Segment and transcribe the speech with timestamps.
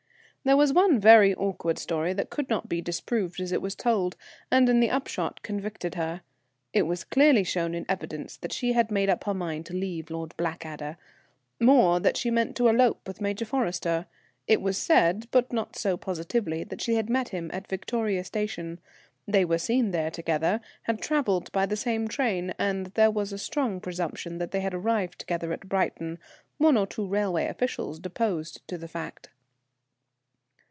[0.43, 4.17] There was one very awkward story that could not be disproved as it was told,
[4.49, 6.21] and in the upshot convicted her.
[6.73, 10.09] It was clearly shown in evidence that she had made up her mind to leave
[10.09, 10.97] Lord Blackadder;
[11.59, 14.07] more, that she meant to elope with Major Forrester.
[14.47, 18.79] It was said, but not so positively, that she had met him at Victoria Station;
[19.27, 23.37] they were seen there together, had travelled by the same train, and there was a
[23.37, 26.17] strong presumption that they had arrived together at Brighton;
[26.57, 29.29] one or two railway officials deposed to the fact.